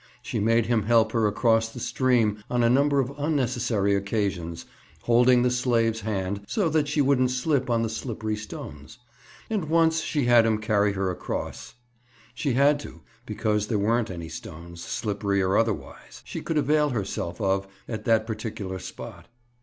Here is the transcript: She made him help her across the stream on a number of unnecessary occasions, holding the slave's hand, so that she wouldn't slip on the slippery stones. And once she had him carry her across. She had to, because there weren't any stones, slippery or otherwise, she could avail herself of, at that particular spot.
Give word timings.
She 0.23 0.39
made 0.39 0.65
him 0.65 0.81
help 0.85 1.11
her 1.11 1.27
across 1.27 1.69
the 1.69 1.79
stream 1.79 2.43
on 2.49 2.63
a 2.63 2.71
number 2.71 2.99
of 2.99 3.13
unnecessary 3.19 3.93
occasions, 3.93 4.65
holding 5.03 5.43
the 5.43 5.51
slave's 5.51 5.99
hand, 5.99 6.41
so 6.47 6.69
that 6.69 6.87
she 6.87 7.01
wouldn't 7.01 7.29
slip 7.29 7.69
on 7.69 7.83
the 7.83 7.87
slippery 7.87 8.35
stones. 8.35 8.97
And 9.47 9.65
once 9.69 10.01
she 10.01 10.25
had 10.25 10.43
him 10.43 10.57
carry 10.57 10.93
her 10.93 11.11
across. 11.11 11.75
She 12.33 12.53
had 12.53 12.79
to, 12.79 13.01
because 13.27 13.67
there 13.67 13.77
weren't 13.77 14.09
any 14.09 14.27
stones, 14.29 14.83
slippery 14.83 15.39
or 15.39 15.55
otherwise, 15.55 16.23
she 16.25 16.41
could 16.41 16.57
avail 16.57 16.89
herself 16.89 17.39
of, 17.39 17.67
at 17.87 18.05
that 18.05 18.25
particular 18.25 18.79
spot. 18.79 19.27